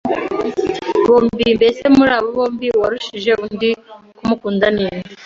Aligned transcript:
bombi. 1.07 1.45
Mbese 1.57 1.83
muri 1.97 2.11
abo 2.17 2.29
bombi 2.37 2.67
uwarushije 2.71 3.31
undi 3.45 3.69
kumukunda 4.17 4.65
ni 4.75 4.85
nde? 4.95 5.09